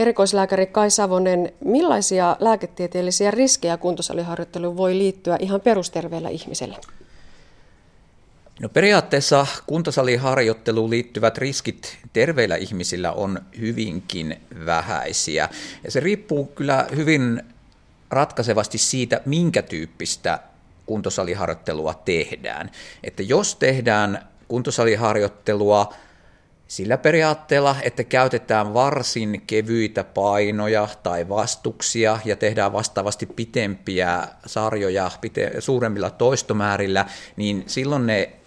Erikoislääkäri 0.00 0.66
Kai 0.66 0.90
Savonen, 0.90 1.52
millaisia 1.64 2.36
lääketieteellisiä 2.40 3.30
riskejä 3.30 3.76
kuntosaliharjoitteluun 3.76 4.76
voi 4.76 4.98
liittyä 4.98 5.36
ihan 5.40 5.60
perusterveellä 5.60 6.28
ihmisellä? 6.28 6.76
No 8.60 8.68
periaatteessa 8.68 9.46
kuntosaliharjoitteluun 9.66 10.90
liittyvät 10.90 11.38
riskit 11.38 11.98
terveillä 12.12 12.56
ihmisillä 12.56 13.12
on 13.12 13.40
hyvinkin 13.60 14.40
vähäisiä. 14.66 15.48
Ja 15.84 15.90
se 15.90 16.00
riippuu 16.00 16.46
kyllä 16.46 16.86
hyvin 16.96 17.42
ratkaisevasti 18.10 18.78
siitä, 18.78 19.20
minkä 19.24 19.62
tyyppistä 19.62 20.38
kuntosaliharjoittelua 20.86 21.94
tehdään. 21.94 22.70
Että 23.04 23.22
jos 23.22 23.56
tehdään 23.56 24.28
kuntosaliharjoittelua 24.48 25.94
sillä 26.70 26.98
periaatteella, 26.98 27.76
että 27.82 28.04
käytetään 28.04 28.74
varsin 28.74 29.42
kevyitä 29.46 30.04
painoja 30.04 30.88
tai 31.02 31.28
vastuksia 31.28 32.18
ja 32.24 32.36
tehdään 32.36 32.72
vastaavasti 32.72 33.26
pitempiä 33.26 34.28
sarjoja 34.46 35.10
pite- 35.20 35.60
suuremmilla 35.60 36.10
toistomäärillä, 36.10 37.06
niin 37.36 37.64
silloin 37.66 38.06
ne 38.06 38.39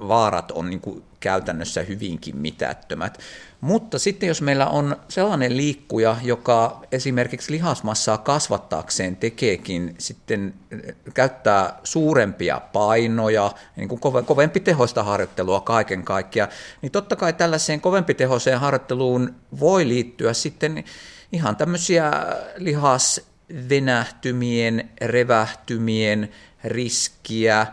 vaarat 0.00 0.50
on 0.50 0.70
niin 0.70 0.80
kuin 0.80 1.04
käytännössä 1.20 1.82
hyvinkin 1.82 2.36
mitättömät. 2.36 3.18
Mutta 3.60 3.98
sitten 3.98 4.26
jos 4.26 4.42
meillä 4.42 4.66
on 4.66 4.96
sellainen 5.08 5.56
liikkuja, 5.56 6.16
joka 6.22 6.80
esimerkiksi 6.92 7.52
lihasmassaa 7.52 8.18
kasvattaakseen 8.18 9.16
tekeekin 9.16 9.94
sitten 9.98 10.54
eh, 10.70 10.94
käyttää 11.14 11.78
suurempia 11.84 12.60
painoja, 12.72 13.52
niin 13.76 13.88
kuin 13.88 14.00
kovempi 14.26 14.60
tehoista 14.60 15.02
harjoittelua 15.02 15.60
kaiken 15.60 16.04
kaikkiaan, 16.04 16.50
niin 16.82 16.92
totta 16.92 17.16
kai 17.16 17.32
tällaiseen 17.32 17.80
kovempi 17.80 18.14
tehoiseen 18.14 18.60
harjoitteluun 18.60 19.34
voi 19.60 19.88
liittyä 19.88 20.32
sitten 20.32 20.84
ihan 21.32 21.56
tämmöisiä 21.56 22.12
lihasvenähtymien, 22.56 24.90
revähtymien 25.00 26.30
riskiä, 26.64 27.66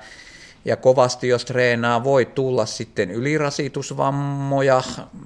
ja 0.66 0.78
kovasti 0.78 1.28
jos 1.28 1.46
treenaa, 1.46 2.04
voi 2.04 2.26
tulla 2.26 2.66
sitten 2.66 3.12
ylirasitusvammoja, 3.12 4.84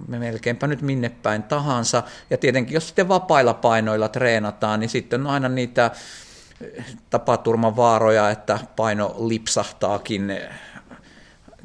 melkeinpä 0.08 0.68
nyt 0.68 0.82
minne 0.82 1.10
päin 1.10 1.44
tahansa. 1.44 2.04
Ja 2.30 2.38
tietenkin 2.38 2.74
jos 2.74 2.88
sitten 2.88 3.08
vapailla 3.08 3.54
painoilla 3.54 4.10
treenataan, 4.10 4.80
niin 4.80 4.90
sitten 4.90 5.22
on 5.22 5.28
aina 5.28 5.50
niitä 5.50 5.92
tapaturmavaaroja, 7.10 8.30
että 8.30 8.60
paino 8.76 9.16
lipsahtaakin 9.20 10.38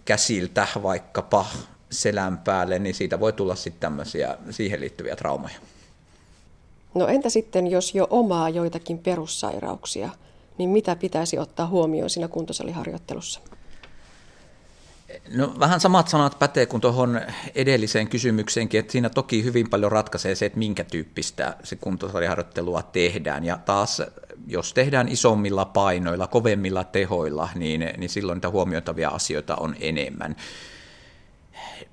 käsiltä 0.04 0.66
vaikkapa 0.82 1.46
selän 1.90 2.38
päälle, 2.38 2.78
niin 2.78 2.94
siitä 2.94 3.20
voi 3.20 3.32
tulla 3.32 3.54
sitten 3.54 3.80
tämmöisiä 3.80 4.38
siihen 4.50 4.80
liittyviä 4.80 5.16
traumoja. 5.16 5.54
No 6.94 7.06
entä 7.06 7.30
sitten, 7.30 7.66
jos 7.66 7.94
jo 7.94 8.06
omaa 8.10 8.48
joitakin 8.48 8.98
perussairauksia, 8.98 10.08
niin 10.58 10.70
mitä 10.70 10.96
pitäisi 10.96 11.38
ottaa 11.38 11.66
huomioon 11.66 12.10
siinä 12.10 12.28
kuntosaliharjoittelussa? 12.28 13.40
No 15.34 15.54
vähän 15.60 15.80
samat 15.80 16.08
sanat 16.08 16.38
pätee 16.38 16.66
kuin 16.66 16.80
tuohon 16.80 17.20
edelliseen 17.54 18.08
kysymykseenkin, 18.08 18.80
että 18.80 18.92
siinä 18.92 19.08
toki 19.08 19.44
hyvin 19.44 19.70
paljon 19.70 19.92
ratkaisee 19.92 20.34
se, 20.34 20.46
että 20.46 20.58
minkä 20.58 20.84
tyyppistä 20.84 21.56
se 21.62 21.76
kuntosaliharjoittelua 21.76 22.82
tehdään. 22.82 23.44
Ja 23.44 23.56
taas, 23.56 24.02
jos 24.46 24.74
tehdään 24.74 25.08
isommilla 25.08 25.64
painoilla, 25.64 26.26
kovemmilla 26.26 26.84
tehoilla, 26.84 27.48
niin, 27.54 27.90
niin 27.96 28.10
silloin 28.10 28.36
niitä 28.36 28.50
huomioitavia 28.50 29.08
asioita 29.08 29.56
on 29.56 29.76
enemmän. 29.80 30.36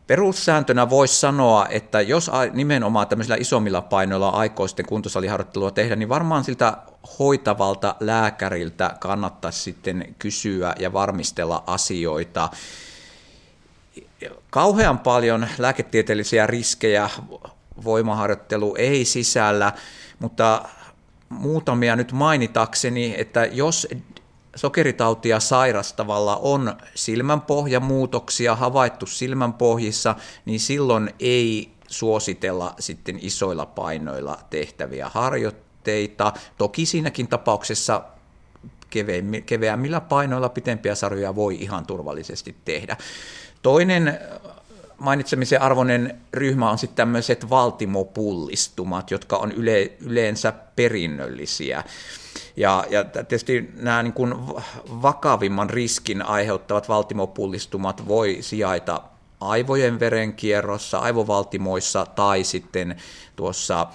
Perussääntönä 0.08 0.90
voisi 0.90 1.20
sanoa, 1.20 1.68
että 1.70 2.02
jos 2.02 2.32
nimenomaan 2.54 3.08
tämmöisillä 3.08 3.38
isommilla 3.40 3.82
painoilla 3.82 4.30
aikoo 4.30 4.68
sitten 4.68 4.86
kuntosaliharjoittelua 4.86 5.72
tehdä, 5.72 5.96
niin 5.96 6.10
varmaan 6.10 6.44
siltä 6.44 6.78
hoitavalta 7.20 7.96
lääkäriltä 8.00 8.96
kannattaisi 9.00 9.62
sitten 9.62 10.16
kysyä 10.20 10.76
ja 10.80 10.94
varmistella 10.94 11.64
asioita 11.68 12.50
kauhean 14.50 15.00
paljon 15.00 15.48
lääketieteellisiä 15.58 16.48
riskejä 16.48 17.10
voimaharjoittelu 17.84 18.76
ei 18.78 19.06
sisällä, 19.06 19.74
mutta 20.20 20.64
muutamia 21.30 21.96
nyt 21.96 22.12
mainitakseni, 22.12 23.16
että 23.18 23.46
jos 23.46 23.88
sokeritautia 24.56 25.40
sairastavalla 25.40 26.36
on 26.36 26.78
silmänpohjamuutoksia 26.96 28.56
havaittu 28.56 29.06
silmänpohjissa, 29.06 30.16
niin 30.46 30.60
silloin 30.60 31.14
ei 31.20 31.72
suositella 31.88 32.74
sitten 32.80 33.20
isoilla 33.22 33.66
painoilla 33.66 34.38
tehtäviä 34.50 35.10
harjoitteita. 35.10 36.34
Toki 36.58 36.86
siinäkin 36.86 37.28
tapauksessa 37.28 38.02
keveämmillä 39.46 40.02
painoilla 40.02 40.50
pitempiä 40.50 40.96
sarjoja 40.96 41.36
voi 41.36 41.56
ihan 41.56 41.86
turvallisesti 41.86 42.56
tehdä. 42.66 42.98
Toinen 43.62 44.20
mainitsemisen 44.98 45.62
arvoinen 45.62 46.20
ryhmä 46.34 46.72
on 46.72 46.78
sitten 46.78 46.96
tämmöiset 46.96 47.50
valtimopullistumat, 47.50 49.12
jotka 49.12 49.38
on 49.38 49.52
yle, 49.52 49.92
yleensä 50.00 50.54
perinnöllisiä. 50.76 51.84
Ja, 52.58 52.86
ja 52.90 53.04
tietysti 53.04 53.72
nämä 53.76 54.04
niin 54.04 54.14
kuin 54.14 54.34
vakavimman 55.02 55.70
riskin 55.70 56.22
aiheuttavat 56.22 56.90
valtimopullistumat 56.90 58.08
voi 58.08 58.38
sijaita 58.42 59.02
aivojen 59.42 60.00
verenkierrossa, 60.00 61.00
aivovaltimoissa 61.00 62.06
tai 62.06 62.44
sitten 62.44 62.96
tuossa 63.36 63.88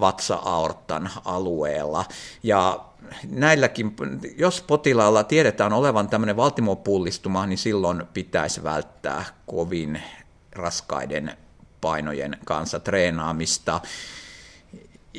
vatsa-aortan 0.00 1.10
alueella. 1.24 2.04
Ja 2.42 2.84
näilläkin, 3.28 3.96
jos 4.36 4.60
potilaalla 4.60 5.24
tiedetään 5.24 5.72
olevan 5.72 6.08
tämmöinen 6.08 6.36
valtimopullistuma, 6.36 7.46
niin 7.46 7.58
silloin 7.58 8.02
pitäisi 8.14 8.62
välttää 8.62 9.24
kovin 9.46 10.02
raskaiden 10.52 11.36
painojen 11.80 12.38
kanssa 12.44 12.80
treenaamista. 12.80 13.80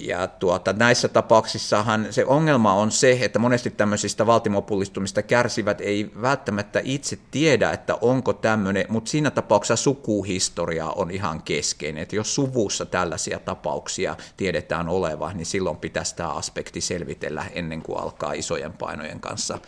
Ja 0.02 0.28
tuota, 0.28 0.74
näissä 0.74 1.08
tapauksissahan 1.08 2.08
se 2.09 2.25
ongelma 2.25 2.74
on 2.74 2.91
se, 2.91 3.18
että 3.22 3.40
monesti 3.40 3.69
tämmöisistä 3.69 4.25
valtimopullistumista 4.25 5.22
kärsivät 5.22 5.81
ei 5.81 6.12
välttämättä 6.22 6.81
itse 6.84 7.19
tiedä, 7.31 7.72
että 7.72 7.97
onko 8.02 8.34
tämmöinen, 8.34 8.86
mutta 8.90 9.12
siinä 9.12 9.31
tapauksessa 9.31 9.84
sukuhistoria 9.84 10.90
on 10.90 11.12
ihan 11.12 11.44
keskeinen. 11.44 12.03
Että 12.03 12.16
jos 12.16 12.36
suvussa 12.36 12.86
tällaisia 12.86 13.40
tapauksia 13.40 14.16
tiedetään 14.38 14.90
olevan, 14.90 15.38
niin 15.38 15.46
silloin 15.46 15.78
pitäisi 15.78 16.16
tämä 16.16 16.30
aspekti 16.30 16.81
selvitellä 16.81 17.46
ennen 17.53 17.81
kuin 17.81 18.00
alkaa 18.00 18.34
isojen 18.34 18.74
painojen 18.74 19.19
kanssa 19.19 19.59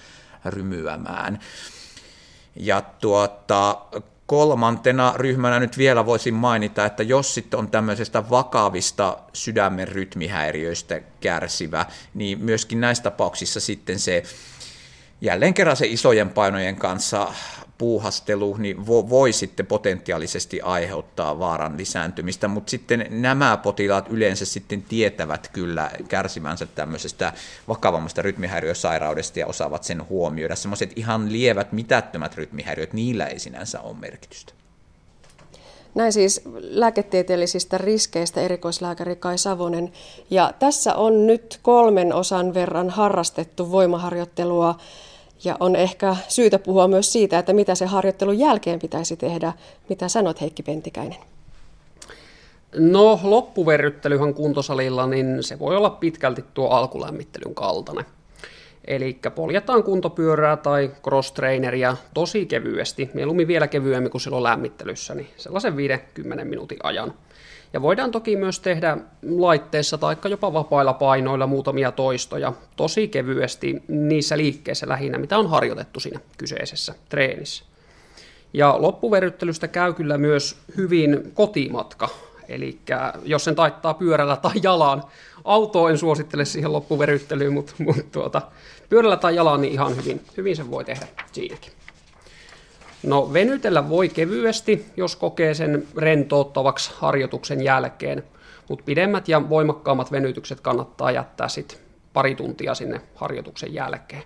rymyämään. 0.45 1.39
Ja 2.55 2.81
tuota, 2.81 3.81
kolmantena 4.29 5.13
ryhmänä 5.15 5.59
nyt 5.59 5.77
vielä 5.77 6.05
voisin 6.05 6.33
mainita, 6.33 6.85
että 6.85 7.03
jos 7.03 7.33
sitten 7.33 7.59
on 7.59 7.71
tämmöisestä 7.71 8.29
vakavista 8.29 9.17
sydämen 9.33 9.87
rytmihäiriöistä 9.87 11.01
kärsivä, 11.19 11.85
niin 12.13 12.39
myöskin 12.39 12.81
näissä 12.81 13.03
tapauksissa 13.03 13.59
sitten 13.59 13.99
se 13.99 14.23
jälleen 15.21 15.53
kerran 15.53 15.75
se 15.75 15.87
isojen 15.87 16.29
painojen 16.29 16.75
kanssa 16.75 17.33
puuhastelu 17.77 18.57
niin 18.57 18.87
vo, 18.87 19.09
voi 19.09 19.33
sitten 19.33 19.65
potentiaalisesti 19.65 20.61
aiheuttaa 20.61 21.39
vaaran 21.39 21.77
lisääntymistä, 21.77 22.47
mutta 22.47 22.69
sitten 22.69 23.05
nämä 23.09 23.57
potilaat 23.57 24.09
yleensä 24.09 24.45
sitten 24.45 24.81
tietävät 24.81 25.49
kyllä 25.53 25.91
kärsivänsä 26.07 26.65
tämmöisestä 26.65 27.33
vakavammasta 27.67 28.21
rytmihäiriösairaudesta 28.21 29.39
ja 29.39 29.47
osaavat 29.47 29.83
sen 29.83 30.09
huomioida. 30.09 30.55
Semmoiset 30.55 30.91
ihan 30.95 31.31
lievät, 31.31 31.71
mitättömät 31.71 32.35
rytmihäiriöt, 32.35 32.93
niillä 32.93 33.25
ei 33.25 33.39
sinänsä 33.39 33.81
ole 33.81 33.95
merkitystä. 33.99 34.53
Näin 35.95 36.13
siis 36.13 36.41
lääketieteellisistä 36.59 37.77
riskeistä 37.77 38.41
erikoislääkäri 38.41 39.15
Kai 39.15 39.37
Savonen. 39.37 39.91
Ja 40.29 40.53
tässä 40.59 40.95
on 40.95 41.27
nyt 41.27 41.59
kolmen 41.61 42.13
osan 42.13 42.53
verran 42.53 42.89
harrastettu 42.89 43.71
voimaharjoittelua 43.71 44.75
ja 45.43 45.57
on 45.59 45.75
ehkä 45.75 46.15
syytä 46.27 46.59
puhua 46.59 46.87
myös 46.87 47.13
siitä, 47.13 47.39
että 47.39 47.53
mitä 47.53 47.75
se 47.75 47.85
harjoittelun 47.85 48.39
jälkeen 48.39 48.79
pitäisi 48.79 49.17
tehdä. 49.17 49.53
Mitä 49.89 50.07
sanot 50.07 50.41
Heikki 50.41 50.63
Pentikäinen? 50.63 51.17
No 52.75 53.19
loppuverryttelyhän 53.23 54.33
kuntosalilla, 54.33 55.07
niin 55.07 55.43
se 55.43 55.59
voi 55.59 55.75
olla 55.75 55.89
pitkälti 55.89 56.45
tuo 56.53 56.69
alkulämmittelyn 56.69 57.55
kaltainen. 57.55 58.05
Eli 58.85 59.19
poljetaan 59.35 59.83
kuntopyörää 59.83 60.57
tai 60.57 60.91
cross-traineria 61.03 61.97
tosi 62.13 62.45
kevyesti, 62.45 63.09
mieluummin 63.13 63.47
vielä 63.47 63.67
kevyemmin 63.67 64.11
kuin 64.11 64.21
silloin 64.21 64.43
lämmittelyssä, 64.43 65.15
niin 65.15 65.27
sellaisen 65.37 65.77
50 65.77 66.45
minuutin 66.45 66.77
ajan. 66.83 67.13
Ja 67.73 67.81
voidaan 67.81 68.11
toki 68.11 68.35
myös 68.35 68.59
tehdä 68.59 68.97
laitteessa 69.29 69.97
tai 69.97 70.15
jopa 70.29 70.53
vapailla 70.53 70.93
painoilla 70.93 71.47
muutamia 71.47 71.91
toistoja 71.91 72.53
tosi 72.75 73.07
kevyesti 73.07 73.83
niissä 73.87 74.37
liikkeissä 74.37 74.89
lähinnä, 74.89 75.17
mitä 75.17 75.37
on 75.37 75.49
harjoitettu 75.49 75.99
siinä 75.99 76.19
kyseisessä 76.37 76.95
treenissä. 77.09 77.63
Ja 78.53 78.75
loppuverryttelystä 78.81 79.67
käy 79.67 79.93
kyllä 79.93 80.17
myös 80.17 80.57
hyvin 80.77 81.31
kotimatka. 81.33 82.09
Eli 82.47 82.79
jos 83.23 83.43
sen 83.43 83.55
taittaa 83.55 83.93
pyörällä 83.93 84.35
tai 84.35 84.51
jalan, 84.63 85.03
autoa 85.43 85.89
en 85.89 85.97
suosittele 85.97 86.45
siihen 86.45 86.73
loppuveryttelyyn, 86.73 87.53
mutta, 87.53 87.73
mutta 87.79 88.03
tuota, 88.11 88.41
pyörällä 88.89 89.17
tai 89.17 89.35
jalan 89.35 89.61
niin 89.61 89.73
ihan 89.73 89.95
hyvin, 89.95 90.21
hyvin 90.37 90.55
sen 90.55 90.71
voi 90.71 90.85
tehdä 90.85 91.07
siinäkin. 91.31 91.71
No 93.03 93.33
venytellä 93.33 93.89
voi 93.89 94.09
kevyesti, 94.09 94.85
jos 94.97 95.15
kokee 95.15 95.53
sen 95.53 95.87
rentouttavaksi 95.97 96.91
harjoituksen 96.95 97.63
jälkeen, 97.63 98.23
mutta 98.69 98.85
pidemmät 98.85 99.27
ja 99.27 99.49
voimakkaammat 99.49 100.11
venytykset 100.11 100.61
kannattaa 100.61 101.11
jättää 101.11 101.47
sitten 101.47 101.77
pari 102.13 102.35
tuntia 102.35 102.73
sinne 102.73 103.01
harjoituksen 103.15 103.73
jälkeen. 103.73 104.23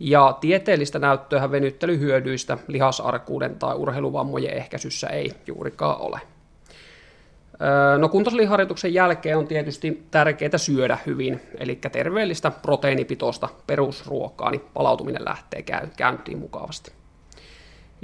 Ja 0.00 0.38
tieteellistä 0.40 0.98
näyttöä 0.98 1.50
venyttelyhyödyistä 1.50 2.58
lihasarkuuden 2.68 3.58
tai 3.58 3.74
urheiluvammojen 3.74 4.54
ehkäisyssä 4.54 5.06
ei 5.06 5.32
juurikaan 5.46 6.00
ole. 6.00 6.20
No 7.98 8.08
kuntosaliharjoituksen 8.08 8.94
jälkeen 8.94 9.38
on 9.38 9.46
tietysti 9.46 10.06
tärkeää 10.10 10.58
syödä 10.58 10.98
hyvin, 11.06 11.40
eli 11.58 11.78
terveellistä 11.92 12.50
proteiinipitoista 12.50 13.48
perusruokaa, 13.66 14.50
niin 14.50 14.62
palautuminen 14.74 15.24
lähtee 15.24 15.64
käyntiin 15.96 16.38
mukavasti. 16.38 16.92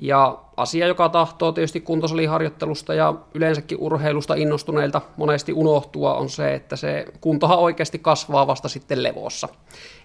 Ja 0.02 0.38
asia, 0.56 0.86
joka 0.86 1.08
tahtoo 1.08 1.52
tietysti 1.52 1.80
kuntosaliharjoittelusta 1.80 2.94
ja 2.94 3.14
yleensäkin 3.34 3.78
urheilusta 3.80 4.34
innostuneilta 4.34 5.00
monesti 5.16 5.52
unohtua, 5.52 6.14
on 6.14 6.28
se, 6.30 6.54
että 6.54 6.76
se 6.76 7.04
kuntohan 7.20 7.58
oikeasti 7.58 7.98
kasvaa 7.98 8.46
vasta 8.46 8.68
sitten 8.68 9.02
levossa. 9.02 9.48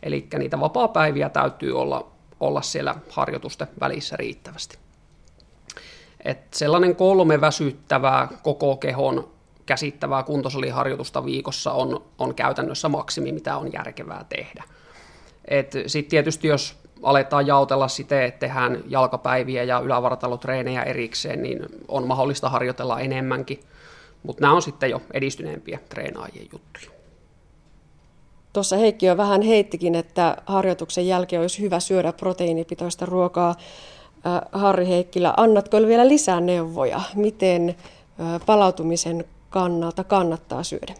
Eli 0.04 0.28
niitä 0.38 0.60
vapaa-päiviä 0.60 1.30
täytyy 1.30 1.80
olla, 1.80 2.08
olla 2.40 2.62
siellä 2.62 2.96
harjoitusten 3.10 3.68
välissä 3.80 4.18
riittävästi. 4.18 4.78
Et 6.26 6.54
sellainen 6.54 6.96
kolme 6.96 7.42
väsyttävää 7.42 8.28
koko 8.44 8.78
kehon 8.78 9.30
käsittävää 9.66 10.24
kuntosaliharjoitusta 10.24 11.26
viikossa 11.26 11.72
on, 11.72 12.06
on 12.20 12.36
käytännössä 12.36 12.90
maksimi, 12.90 13.32
mitä 13.32 13.58
on 13.58 13.74
järkevää 13.74 14.26
tehdä. 14.30 14.64
Sitten 15.88 16.10
tietysti 16.10 16.48
jos 16.48 16.85
aletaan 17.06 17.48
jaotella 17.48 17.88
siten, 17.88 18.24
että 18.24 18.40
tehdään 18.40 18.84
jalkapäiviä 18.88 19.64
ja 19.64 19.80
ylävartalotreenejä 19.80 20.84
erikseen, 20.84 21.44
niin 21.44 21.60
on 21.88 22.08
mahdollista 22.08 22.50
harjoitella 22.50 23.00
enemmänkin. 23.00 23.60
Mutta 24.24 24.42
nämä 24.42 24.54
on 24.54 24.62
sitten 24.62 24.90
jo 24.90 25.02
edistyneempiä 25.14 25.80
treenaajien 25.90 26.48
juttuja. 26.52 26.96
Tuossa 28.54 28.78
Heikki 28.78 29.06
jo 29.06 29.18
vähän 29.18 29.42
heittikin, 29.42 29.96
että 29.96 30.38
harjoituksen 30.46 31.08
jälkeen 31.08 31.42
olisi 31.42 31.62
hyvä 31.62 31.80
syödä 31.80 32.14
proteiinipitoista 32.14 33.06
ruokaa. 33.06 33.56
Harri 34.52 34.88
Heikkilä, 34.88 35.34
annatko 35.38 35.78
vielä 35.78 36.08
lisää 36.08 36.40
neuvoja, 36.40 37.02
miten 37.16 37.76
palautumisen 38.46 39.26
kannalta 39.50 40.04
kannattaa 40.04 40.64
syödä? 40.64 40.94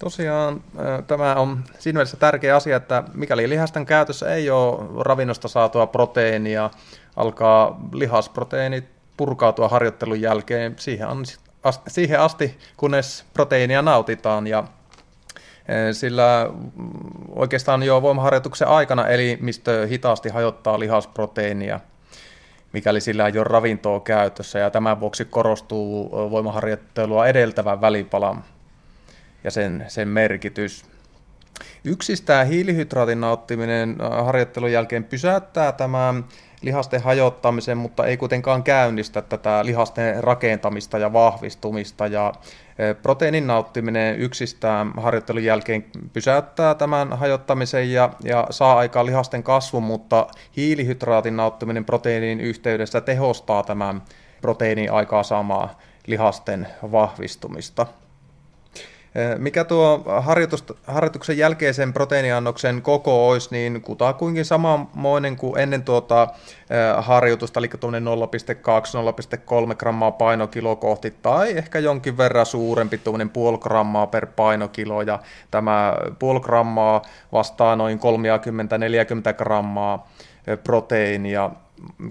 Tosiaan 0.00 0.62
tämä 1.06 1.34
on 1.34 1.64
siinä 1.78 1.96
mielessä 1.96 2.16
tärkeä 2.16 2.56
asia, 2.56 2.76
että 2.76 3.04
mikäli 3.14 3.48
lihasten 3.48 3.86
käytössä 3.86 4.34
ei 4.34 4.50
ole 4.50 5.04
ravinnosta 5.04 5.48
saatua 5.48 5.86
proteiinia, 5.86 6.70
alkaa 7.16 7.80
lihasproteiinit 7.92 8.84
purkautua 9.16 9.68
harjoittelun 9.68 10.20
jälkeen 10.20 10.76
siihen, 10.78 12.18
asti, 12.18 12.58
kunnes 12.76 13.24
proteiinia 13.34 13.82
nautitaan. 13.82 14.46
Ja 14.46 14.64
sillä 15.92 16.50
oikeastaan 17.28 17.82
jo 17.82 18.02
voimaharjoituksen 18.02 18.68
aikana 18.68 19.06
elimistö 19.06 19.86
hitaasti 19.86 20.28
hajottaa 20.28 20.80
lihasproteiinia, 20.80 21.80
mikäli 22.72 23.00
sillä 23.00 23.26
ei 23.26 23.38
ole 23.38 23.44
ravintoa 23.44 24.00
käytössä, 24.00 24.58
ja 24.58 24.70
tämän 24.70 25.00
vuoksi 25.00 25.24
korostuu 25.24 26.10
voimaharjoittelua 26.30 27.26
edeltävän 27.26 27.80
välipalan 27.80 28.44
ja 29.44 29.50
sen, 29.50 29.84
sen 29.88 30.08
merkitys. 30.08 30.84
Yksistään 31.84 32.46
hiilihydraatin 32.46 33.20
nauttiminen 33.20 33.96
äh, 34.00 34.24
harjoittelun 34.24 34.72
jälkeen 34.72 35.04
pysäyttää 35.04 35.72
tämän 35.72 36.24
lihasten 36.62 37.02
hajottamisen, 37.02 37.78
mutta 37.78 38.06
ei 38.06 38.16
kuitenkaan 38.16 38.62
käynnistä 38.62 39.22
tätä 39.22 39.64
lihasten 39.64 40.24
rakentamista 40.24 40.98
ja 40.98 41.12
vahvistumista. 41.12 42.06
Ja 42.06 42.26
äh, 42.26 43.02
proteiinin 43.02 43.46
nauttiminen 43.46 44.16
yksistään 44.16 44.92
harjoittelun 44.96 45.44
jälkeen 45.44 45.84
pysäyttää 46.12 46.74
tämän 46.74 47.18
hajottamisen 47.18 47.92
ja, 47.92 48.10
ja 48.24 48.46
saa 48.50 48.78
aikaan 48.78 49.06
lihasten 49.06 49.42
kasvun, 49.42 49.82
mutta 49.82 50.26
hiilihydraatin 50.56 51.36
nauttiminen 51.36 51.84
proteiinin 51.84 52.40
yhteydessä 52.40 53.00
tehostaa 53.00 53.62
tämän 53.62 54.02
proteiinin 54.40 54.92
aikaa 54.92 55.22
samaa 55.22 55.78
lihasten 56.06 56.66
vahvistumista. 56.92 57.86
Mikä 59.38 59.64
tuo 59.64 60.04
harjoituksen 60.86 61.38
jälkeisen 61.38 61.92
proteiiniannoksen 61.92 62.82
koko 62.82 63.28
olisi, 63.28 63.48
niin 63.50 63.82
kutakuinkin 63.82 64.44
samanmoinen 64.44 65.36
kuin 65.36 65.58
ennen 65.58 65.82
tuota 65.82 66.28
harjoitusta, 66.98 67.60
eli 67.60 67.68
tuommoinen 67.68 68.12
0,2-0,3 69.68 69.74
grammaa 69.74 70.10
painokilo 70.10 70.76
kohti, 70.76 71.14
tai 71.22 71.58
ehkä 71.58 71.78
jonkin 71.78 72.16
verran 72.16 72.46
suurempi, 72.46 72.98
tuommoinen 72.98 73.30
puoli 73.30 73.58
grammaa 73.58 74.06
per 74.06 74.26
painokilo, 74.26 75.02
ja 75.02 75.18
tämä 75.50 75.94
puoli 76.18 76.40
grammaa 76.40 77.02
vastaa 77.32 77.76
noin 77.76 77.98
30-40 77.98 79.34
grammaa 79.36 80.08
proteiinia 80.64 81.50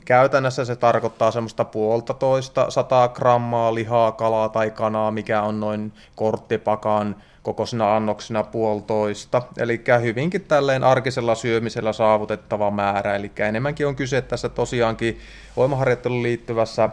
käytännössä 0.06 0.66
se 0.66 0.76
tarkoittaa 0.76 1.32
semmoista 1.32 1.66
puolta 1.66 2.14
toista 2.14 2.72
sataa 2.72 3.08
grammaa 3.08 3.76
lihaa, 3.76 4.12
kalaa 4.12 4.50
tai 4.50 4.72
kanaa, 4.72 5.12
mikä 5.12 5.42
on 5.42 5.60
noin 5.60 5.94
korttipakan 6.16 7.16
kokoisina 7.44 7.96
annoksina 7.96 8.44
puolitoista. 8.44 9.42
Eli 9.58 9.84
hyvinkin 10.02 10.42
tälleen 10.42 10.84
arkisella 10.84 11.36
syömisellä 11.36 11.94
saavutettava 11.94 12.72
määrä. 12.72 13.16
Eli 13.16 13.32
enemmänkin 13.40 13.88
on 13.88 13.96
kyse 13.96 14.22
tässä 14.22 14.50
tosiaankin 14.50 15.20
voimaharjoitteluun 15.58 16.24
liittyvässä 16.24 16.90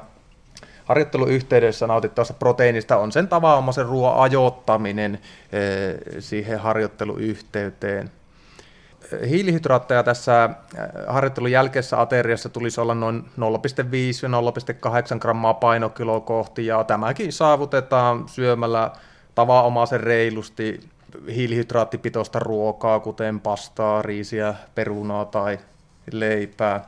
harjoitteluyhteydessä 0.85 1.87
nautittavasta 1.87 2.35
proteiinista 2.35 2.97
on 2.97 3.13
sen 3.13 3.29
tavanomaisen 3.29 3.87
ruoan 3.87 4.21
ajoittaminen 4.21 5.15
eh, 5.53 6.23
siihen 6.23 6.59
harjoitteluyhteyteen 6.59 8.11
hiilihydraatteja 9.29 10.03
tässä 10.03 10.45
äh, 10.45 10.53
harjoittelun 11.07 11.51
jälkeisessä 11.51 12.01
ateriassa 12.01 12.49
tulisi 12.49 12.81
olla 12.81 12.95
noin 12.95 13.25
0,5-0,8 13.41 15.19
grammaa 15.19 15.55
painokiloa 15.55 16.21
kohti, 16.21 16.67
ja 16.67 16.85
tämäkin 16.85 17.33
saavutetaan 17.33 18.29
syömällä 18.29 18.91
tavanomaisen 19.35 20.01
reilusti 20.01 20.81
hiilihydraattipitoista 21.35 22.39
ruokaa, 22.39 23.01
kuten 23.01 23.41
pastaa, 23.41 24.03
riisiä, 24.03 24.55
perunaa 24.75 25.25
tai 25.25 25.59
leipää. 26.13 26.85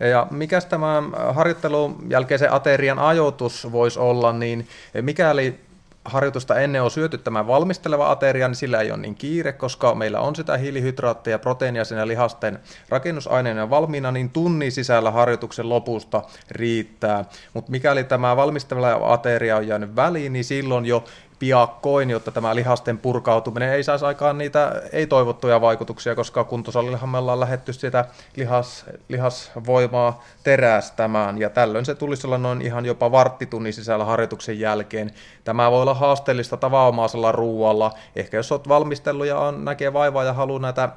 Ja 0.00 0.26
mikä 0.30 0.60
tämä 0.60 1.02
harjoittelun 1.32 2.06
jälkeisen 2.08 2.52
aterian 2.52 2.98
ajoitus 2.98 3.72
voisi 3.72 3.98
olla, 3.98 4.32
niin 4.32 4.68
mikäli 5.00 5.60
harjoitusta 6.04 6.60
ennen 6.60 6.82
on 6.82 6.90
syöty 6.90 7.18
tämä 7.18 7.46
valmisteleva 7.46 8.10
ateria, 8.10 8.48
niin 8.48 8.56
sillä 8.56 8.80
ei 8.80 8.90
ole 8.90 9.00
niin 9.00 9.14
kiire, 9.14 9.52
koska 9.52 9.94
meillä 9.94 10.20
on 10.20 10.36
sitä 10.36 10.56
hiilihydraatteja, 10.56 11.38
proteiinia 11.38 11.84
siinä 11.84 12.06
lihasten 12.06 12.58
rakennusaineena 12.88 13.70
valmiina, 13.70 14.12
niin 14.12 14.30
tunnin 14.30 14.72
sisällä 14.72 15.10
harjoituksen 15.10 15.68
lopusta 15.68 16.22
riittää. 16.50 17.24
Mutta 17.54 17.70
mikäli 17.70 18.04
tämä 18.04 18.36
valmisteleva 18.36 19.12
ateria 19.12 19.56
on 19.56 19.68
jäänyt 19.68 19.96
väliin, 19.96 20.32
niin 20.32 20.44
silloin 20.44 20.86
jo 20.86 21.04
piakkoin, 21.38 22.10
jotta 22.10 22.30
tämä 22.30 22.54
lihasten 22.54 22.98
purkautuminen 22.98 23.72
ei 23.72 23.84
saisi 23.84 24.04
aikaan 24.04 24.38
niitä 24.38 24.82
ei-toivottuja 24.92 25.60
vaikutuksia, 25.60 26.14
koska 26.14 26.44
kuntosalillahan 26.44 27.08
me 27.08 27.18
ollaan 27.18 27.40
lähetty 27.40 27.72
sitä 27.72 28.04
lihas, 28.36 28.84
lihasvoimaa 29.08 30.22
terästämään, 30.42 31.38
ja 31.38 31.50
tällöin 31.50 31.84
se 31.84 31.94
tulisi 31.94 32.26
olla 32.26 32.38
noin 32.38 32.62
ihan 32.62 32.86
jopa 32.86 33.12
varttitunnin 33.12 33.72
sisällä 33.72 34.04
harjoituksen 34.04 34.60
jälkeen. 34.60 35.10
Tämä 35.44 35.70
voi 35.70 35.82
olla 35.82 35.94
haasteellista 35.94 36.56
tavanomaisella 36.56 37.32
ruualla, 37.32 37.92
ehkä 38.16 38.36
jos 38.36 38.52
olet 38.52 38.68
valmistellut 38.68 39.26
ja 39.26 39.38
on, 39.38 39.64
näkee 39.64 39.92
vaivaa 39.92 40.24
ja 40.24 40.32
haluaa 40.32 40.60
näitä 40.60 40.88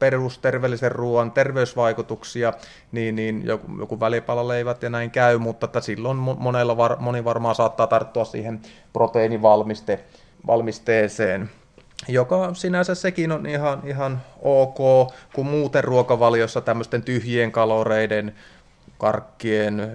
perusterveellisen 0.00 0.92
ruoan 0.92 1.32
terveysvaikutuksia, 1.32 2.52
niin, 2.92 3.16
niin 3.16 3.46
joku, 3.46 3.66
joku 3.78 4.00
välipalaleivät 4.00 4.82
ja 4.82 4.90
näin 4.90 5.10
käy, 5.10 5.38
mutta 5.38 5.66
että 5.66 5.80
silloin 5.80 6.16
monella 6.16 6.76
var, 6.76 6.96
moni 7.00 7.24
varmaan 7.24 7.54
saattaa 7.54 7.86
tarttua 7.86 8.24
siihen 8.24 8.60
proteiinivalmiste, 8.92 10.04
valmisteeseen 10.46 11.50
joka 12.08 12.54
sinänsä 12.54 12.94
sekin 12.94 13.32
on 13.32 13.46
ihan, 13.46 13.82
ihan 13.84 14.22
ok, 14.42 14.78
kun 15.32 15.46
muuten 15.46 15.84
ruokavaliossa 15.84 16.60
tämmöisten 16.60 17.02
tyhjien 17.02 17.52
kaloreiden, 17.52 18.34
karkkien, 18.98 19.92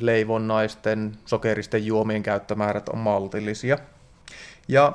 leivonnaisten, 0.00 1.12
sokeristen 1.24 1.86
juomien 1.86 2.22
käyttömäärät 2.22 2.88
on 2.88 2.98
maltillisia. 2.98 3.78
Ja 4.68 4.92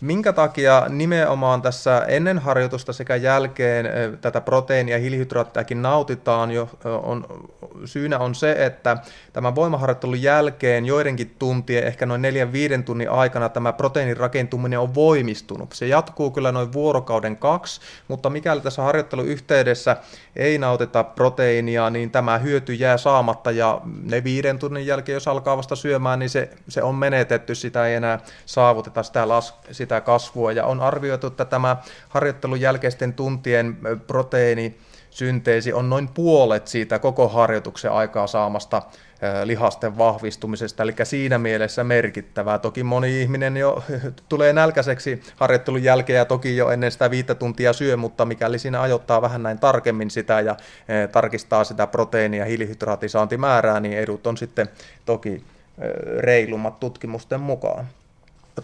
Minkä 0.00 0.32
takia 0.32 0.86
nimenomaan 0.88 1.62
tässä 1.62 2.04
ennen 2.08 2.38
harjoitusta 2.38 2.92
sekä 2.92 3.16
jälkeen 3.16 3.86
tätä 4.20 4.40
proteiinia 4.40 4.96
ja 4.96 5.00
hiilihydraattiakin 5.00 5.82
nautitaan, 5.82 6.50
jo, 6.50 6.68
on, 6.84 7.26
syynä 7.84 8.18
on 8.18 8.34
se, 8.34 8.52
että 8.52 8.96
tämän 9.32 9.54
voimaharjoittelun 9.54 10.22
jälkeen 10.22 10.86
joidenkin 10.86 11.34
tuntien, 11.38 11.84
ehkä 11.84 12.06
noin 12.06 12.22
neljän 12.22 12.52
viiden 12.52 12.84
tunnin 12.84 13.10
aikana 13.10 13.48
tämä 13.48 13.72
proteiinin 13.72 14.16
rakentuminen 14.16 14.78
on 14.78 14.94
voimistunut. 14.94 15.72
Se 15.72 15.86
jatkuu 15.86 16.30
kyllä 16.30 16.52
noin 16.52 16.72
vuorokauden 16.72 17.36
kaksi, 17.36 17.80
mutta 18.08 18.30
mikäli 18.30 18.60
tässä 18.60 18.82
harjoittelun 18.82 19.26
yhteydessä 19.26 19.96
ei 20.36 20.58
nautita 20.58 21.04
proteiinia, 21.04 21.90
niin 21.90 22.10
tämä 22.10 22.38
hyöty 22.38 22.74
jää 22.74 22.96
saamatta 22.96 23.50
ja 23.50 23.80
ne 24.02 24.24
viiden 24.24 24.58
tunnin 24.58 24.86
jälkeen, 24.86 25.14
jos 25.14 25.28
alkaa 25.28 25.56
vasta 25.56 25.76
syömään, 25.76 26.18
niin 26.18 26.30
se, 26.30 26.50
se 26.68 26.82
on 26.82 26.94
menetetty, 26.94 27.54
sitä 27.54 27.86
ei 27.86 27.94
enää 27.94 28.18
saavuteta 28.46 29.02
sitä, 29.02 29.28
las, 29.28 29.54
sitä 29.72 29.87
kasvua 30.00 30.52
ja 30.52 30.66
on 30.66 30.80
arvioitu, 30.80 31.26
että 31.26 31.44
tämä 31.44 31.76
harjoittelun 32.08 32.60
jälkeisten 32.60 33.12
tuntien 33.12 33.78
proteiini 34.06 34.78
synteesi 35.10 35.72
on 35.72 35.90
noin 35.90 36.08
puolet 36.08 36.68
siitä 36.68 36.98
koko 36.98 37.28
harjoituksen 37.28 37.92
aikaa 37.92 38.26
saamasta 38.26 38.82
lihasten 39.44 39.98
vahvistumisesta, 39.98 40.82
eli 40.82 40.94
siinä 41.02 41.38
mielessä 41.38 41.84
merkittävää. 41.84 42.58
Toki 42.58 42.82
moni 42.82 43.22
ihminen 43.22 43.56
jo 43.56 43.84
tulee 44.28 44.52
nälkäiseksi 44.52 45.22
harjoittelun 45.36 45.82
jälkeen 45.82 46.16
ja 46.16 46.24
toki 46.24 46.56
jo 46.56 46.70
ennen 46.70 46.92
sitä 46.92 47.10
viittä 47.10 47.34
tuntia 47.34 47.72
syö, 47.72 47.96
mutta 47.96 48.24
mikäli 48.24 48.58
siinä 48.58 48.80
ajoittaa 48.80 49.22
vähän 49.22 49.42
näin 49.42 49.58
tarkemmin 49.58 50.10
sitä 50.10 50.40
ja 50.40 50.56
tarkistaa 51.12 51.64
sitä 51.64 51.86
proteiini- 51.86 52.38
ja 52.38 52.44
hiilihydraatisaantimäärää, 52.44 53.80
niin 53.80 53.98
edut 53.98 54.26
on 54.26 54.36
sitten 54.36 54.68
toki 55.04 55.44
reilummat 56.18 56.80
tutkimusten 56.80 57.40
mukaan. 57.40 57.88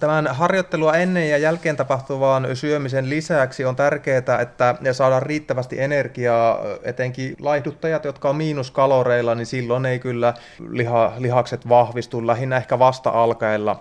Tämän 0.00 0.26
harjoittelua 0.26 0.94
ennen 0.94 1.30
ja 1.30 1.38
jälkeen 1.38 1.76
tapahtuvaan 1.76 2.56
syömisen 2.56 3.10
lisäksi 3.10 3.64
on 3.64 3.76
tärkeää, 3.76 4.18
että 4.18 4.74
saadaan 4.92 5.22
riittävästi 5.22 5.80
energiaa, 5.80 6.58
etenkin 6.82 7.36
laihduttajat, 7.40 8.04
jotka 8.04 8.28
on 8.28 8.36
miinuskaloreilla, 8.36 9.34
niin 9.34 9.46
silloin 9.46 9.86
ei 9.86 9.98
kyllä 9.98 10.34
liha, 10.68 11.12
lihakset 11.18 11.68
vahvistu. 11.68 12.26
Lähinnä 12.26 12.56
ehkä 12.56 12.78
vasta 12.78 13.10
alkaella 13.10 13.80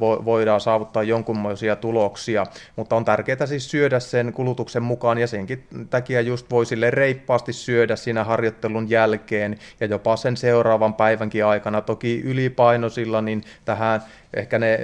voidaan 0.00 0.60
saavuttaa 0.60 1.02
jonkunmoisia 1.02 1.76
tuloksia, 1.76 2.46
mutta 2.76 2.96
on 2.96 3.04
tärkeää 3.04 3.46
siis 3.46 3.70
syödä 3.70 4.00
sen 4.00 4.32
kulutuksen 4.32 4.82
mukaan 4.82 5.18
ja 5.18 5.26
senkin 5.26 5.66
takia 5.90 6.20
just 6.20 6.50
voi 6.50 6.66
sille 6.66 6.90
reippaasti 6.90 7.52
syödä 7.52 7.96
siinä 7.96 8.24
harjoittelun 8.24 8.90
jälkeen 8.90 9.58
ja 9.80 9.86
jopa 9.86 10.16
sen 10.16 10.36
seuraavan 10.36 10.94
päivänkin 10.94 11.44
aikana. 11.44 11.80
Toki 11.80 12.22
ylipainoisilla, 12.24 13.22
niin 13.22 13.44
tähän 13.64 14.02
ehkä 14.34 14.58
ne 14.58 14.78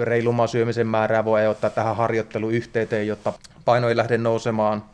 reilumman 0.00 0.48
syömisen 0.48 0.86
määrää 0.86 1.24
voi 1.24 1.46
ottaa 1.46 1.70
tähän 1.70 1.96
harjoitteluyhteyteen, 1.96 3.06
jotta 3.06 3.32
paino 3.64 3.88
ei 3.88 3.96
lähde 3.96 4.18
nousemaan 4.18 4.84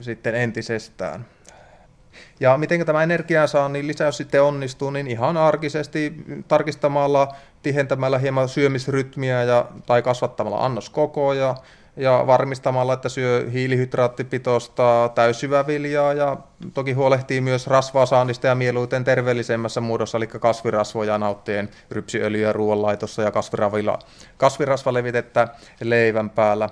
sitten 0.00 0.34
entisestään. 0.34 1.26
Ja 2.40 2.58
miten 2.58 2.86
tämä 2.86 3.02
energiansaannin 3.02 3.86
lisäys 3.86 4.16
sitten 4.16 4.42
onnistuu, 4.42 4.90
niin 4.90 5.06
ihan 5.06 5.36
arkisesti 5.36 6.14
tarkistamalla, 6.48 7.34
tihentämällä 7.62 8.18
hieman 8.18 8.48
syömisrytmiä 8.48 9.42
ja, 9.42 9.66
tai 9.86 10.02
kasvattamalla 10.02 10.64
annoskokoja 10.64 11.54
ja 11.98 12.24
varmistamalla, 12.26 12.92
että 12.92 13.08
syö 13.08 13.50
hiilihydraattipitoista 13.52 15.10
täyssyväviljaa 15.14 16.12
ja 16.12 16.36
toki 16.74 16.92
huolehtii 16.92 17.40
myös 17.40 17.66
rasvaa 17.66 18.06
ja 18.48 18.54
mieluiten 18.54 19.04
terveellisemmässä 19.04 19.80
muodossa, 19.80 20.18
eli 20.18 20.26
kasvirasvoja 20.26 21.18
nauttien 21.18 21.68
rypsiöljyä 21.90 22.52
ruoanlaitossa 22.52 23.22
ja 23.22 23.32
kasvirasvalevitettä 24.36 25.48
leivän 25.80 26.30
päällä. 26.30 26.68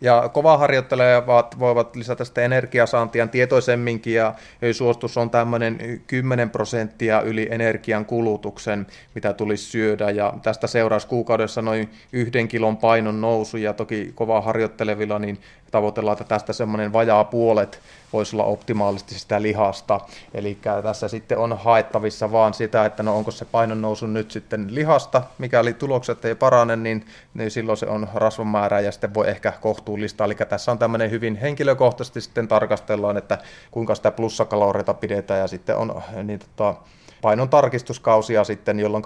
Ja 0.00 0.28
kova 0.32 0.58
harjoittelevat 0.58 1.58
voivat 1.58 1.96
lisätä 1.96 2.24
sitä 2.24 2.40
energiasaantia 2.42 3.26
tietoisemminkin 3.26 4.14
ja 4.14 4.34
suostus 4.72 5.16
on 5.16 5.30
tämmöinen 5.30 6.02
10 6.06 6.50
prosenttia 6.50 7.20
yli 7.20 7.48
energian 7.50 8.04
kulutuksen, 8.04 8.86
mitä 9.14 9.32
tulisi 9.32 9.64
syödä 9.64 10.10
ja 10.10 10.34
tästä 10.42 10.66
seuraisi 10.66 11.06
kuukaudessa 11.06 11.62
noin 11.62 11.90
yhden 12.12 12.48
kilon 12.48 12.76
painon 12.76 13.20
nousu 13.20 13.56
ja 13.56 13.72
toki 13.72 14.12
kova 14.14 14.40
harjoittelevilla 14.40 15.18
niin 15.18 15.40
tavoitellaan, 15.70 16.12
että 16.12 16.24
tästä 16.24 16.52
semmoinen 16.52 16.92
vajaa 16.92 17.24
puolet 17.24 17.80
voisi 18.12 18.36
olla 18.36 18.44
optimaalisesti 18.44 19.18
sitä 19.18 19.42
lihasta. 19.42 20.00
Eli 20.34 20.58
tässä 20.82 21.08
sitten 21.08 21.38
on 21.38 21.58
haettavissa 21.58 22.32
vaan 22.32 22.54
sitä, 22.54 22.84
että 22.84 23.02
no 23.02 23.16
onko 23.16 23.30
se 23.30 23.44
painon 23.44 23.82
nousu 23.82 24.06
nyt 24.06 24.30
sitten 24.30 24.74
lihasta, 24.74 25.22
mikäli 25.38 25.72
tulokset 25.72 26.24
ei 26.24 26.34
parane, 26.34 26.76
niin, 26.76 27.06
niin 27.34 27.50
silloin 27.50 27.78
se 27.78 27.86
on 27.86 28.08
rasvamäärä 28.14 28.80
ja 28.80 28.92
sitten 28.92 29.14
voi 29.14 29.28
ehkä 29.28 29.52
kohtuullista. 29.70 30.24
Eli 30.24 30.34
tässä 30.34 30.72
on 30.72 30.78
tämmöinen 30.78 31.10
hyvin 31.10 31.36
henkilökohtaisesti 31.36 32.20
sitten 32.20 32.48
tarkastellaan, 32.48 33.16
että 33.16 33.38
kuinka 33.70 33.94
sitä 33.94 34.10
plussakaloreita 34.10 34.94
pidetään 34.94 35.40
ja 35.40 35.46
sitten 35.46 35.76
on 35.76 36.02
niin 36.22 36.38
tota, 36.38 36.74
painon 37.22 37.48
tarkistuskausia 37.48 38.44
sitten, 38.44 38.80
jolloin 38.80 39.02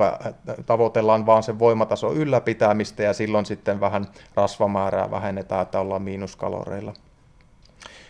tavoitellaan 0.66 1.26
vaan 1.26 1.42
sen 1.42 1.59
voimatason 1.59 2.16
ylläpitämistä 2.16 3.02
ja 3.02 3.12
silloin 3.12 3.47
sitten 3.47 3.80
vähän 3.80 4.06
rasvamäärää 4.35 5.11
vähennetään, 5.11 5.62
että 5.62 5.80
ollaan 5.80 6.02
miinuskaloreilla. 6.02 6.94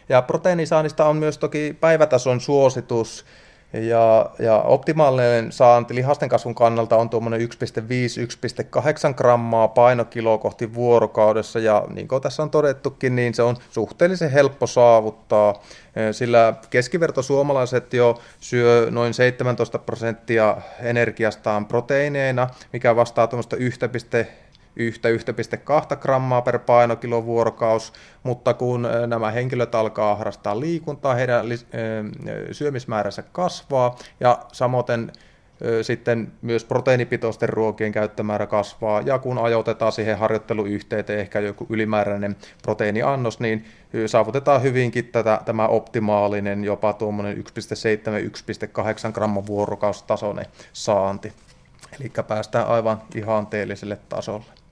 Ja 0.09 0.23
proteiinisaannista 0.23 1.05
on 1.05 1.17
myös 1.17 1.39
toki 1.39 1.77
päivätason 1.81 2.41
suositus, 2.41 3.25
ja, 3.75 4.31
ja 4.39 4.59
optimaalinen 4.59 5.53
saanti 5.53 5.95
lihasten 5.95 6.29
kasvun 6.29 6.55
kannalta 6.55 6.97
on 6.97 7.11
tuommoinen 7.11 7.41
1,5-1,8 7.41 9.15
grammaa 9.15 9.69
painokilo 9.69 10.39
kohti 10.39 10.75
vuorokaudessa, 10.75 11.59
ja 11.59 11.85
niin 11.89 12.09
kuin 12.09 12.23
tässä 12.23 12.43
on 12.43 12.51
todettukin, 12.51 13.17
niin 13.17 13.35
se 13.35 13.43
on 13.43 13.57
suhteellisen 13.71 14.31
helppo 14.31 14.67
saavuttaa, 14.67 15.63
sillä 16.13 16.55
keskiverto 16.71 17.23
suomalaiset 17.23 17.95
jo 17.95 18.21
syö 18.41 18.89
noin 18.91 19.15
17 19.15 19.79
prosenttia 19.79 20.57
energiastaan 20.81 21.67
proteiineina, 21.67 22.49
mikä 22.73 22.97
vastaa 22.97 23.27
tuommoista 23.27 23.57
1,1-1,2 24.81 25.97
grammaa 25.97 26.43
per 26.43 26.59
painokilo 26.59 27.25
vuorokaus, 27.25 27.93
mutta 28.23 28.55
kun 28.55 28.89
nämä 29.07 29.31
henkilöt 29.31 29.75
alkaa 29.75 30.15
harrastaa 30.15 30.61
liikuntaa, 30.61 31.15
heidän 31.15 31.47
syömismääränsä 32.53 33.23
kasvaa 33.23 33.97
ja 34.21 34.39
samoin 34.53 35.13
sitten 35.83 36.33
myös 36.43 36.65
proteiinipitoisten 36.65 37.49
ruokien 37.49 37.93
käyttömäärä 37.93 38.47
kasvaa, 38.47 39.01
ja 39.01 39.19
kun 39.19 39.39
ajoitetaan 39.39 39.93
siihen 39.93 40.19
harjoitteluyhteyteen 40.19 41.19
ehkä 41.19 41.41
joku 41.41 41.67
ylimääräinen 41.71 42.37
proteiiniannos, 42.63 43.41
niin 43.41 43.65
saavutetaan 44.07 44.63
hyvinkin 44.63 45.05
tätä, 45.05 45.41
tämä 45.45 45.69
optimaalinen, 45.69 46.65
jopa 46.65 46.93
tuommoinen 46.93 47.37
1,7-1,8 47.37 49.13
gramman 49.13 49.47
vuorokaustasoinen 49.47 50.47
saanti. 50.73 51.33
Eli 52.01 52.13
päästään 52.29 52.67
aivan 52.67 53.03
ihanteelliselle 53.15 53.99
tasolle. 54.09 54.64